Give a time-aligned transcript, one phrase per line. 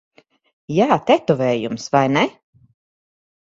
[0.77, 1.87] Jā, tetovējums.
[1.99, 2.25] Vai ne?